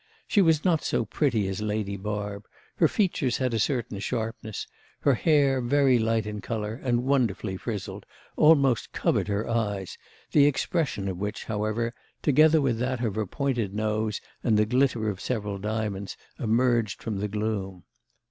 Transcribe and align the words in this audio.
She 0.27 0.41
was 0.41 0.65
not 0.65 0.83
so 0.83 1.05
pretty 1.05 1.47
as 1.47 1.61
Lady 1.61 1.95
Barb; 1.95 2.47
her 2.77 2.87
features 2.87 3.37
had 3.37 3.53
a 3.53 3.59
certain 3.59 3.99
sharpness; 3.99 4.65
her 5.01 5.13
hair, 5.13 5.61
very 5.61 5.99
light 5.99 6.25
in 6.25 6.41
colour 6.41 6.73
and 6.73 7.03
wonderfully 7.03 7.55
frizzled, 7.55 8.07
almost 8.35 8.93
covered 8.93 9.27
her 9.27 9.47
eyes, 9.47 9.99
the 10.31 10.47
expression 10.47 11.07
of 11.07 11.19
which, 11.19 11.43
however, 11.43 11.93
together 12.23 12.59
with 12.61 12.79
that 12.79 13.05
of 13.05 13.13
her 13.13 13.27
pointed 13.27 13.75
nose 13.75 14.19
and 14.43 14.57
the 14.57 14.65
glitter 14.65 15.07
of 15.07 15.21
several 15.21 15.59
diamonds, 15.59 16.17
emerged 16.39 17.03
from 17.03 17.19
the 17.19 17.27
gloom. 17.27 17.83